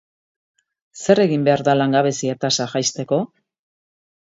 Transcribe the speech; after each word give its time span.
Zer 1.01 1.21
egin 1.25 1.43
behar 1.49 1.63
da 1.69 1.77
langabezia 1.79 2.39
tasa 2.47 2.69
jaisteko? 2.75 3.23